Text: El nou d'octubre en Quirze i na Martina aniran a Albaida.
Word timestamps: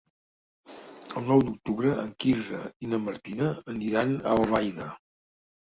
El 1.21 1.27
nou 1.31 1.43
d'octubre 1.49 1.91
en 2.05 2.09
Quirze 2.25 2.63
i 2.87 2.91
na 2.95 3.01
Martina 3.05 3.53
aniran 3.77 4.17
a 4.25 4.37
Albaida. 4.39 4.91